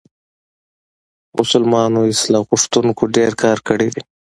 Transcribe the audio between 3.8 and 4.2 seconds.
دی.